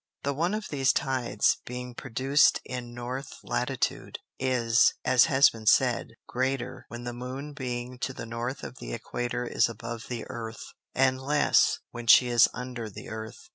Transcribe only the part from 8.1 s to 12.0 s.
the North of the Equator is above the Earth, and less